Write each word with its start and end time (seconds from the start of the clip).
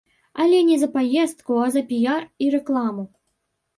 Але 0.43 0.61
не 0.69 0.77
за 0.83 0.87
паездку, 0.95 1.59
а 1.65 1.67
за 1.75 1.81
піяр 1.91 2.23
і 2.47 2.51
рэкламу. 2.59 3.03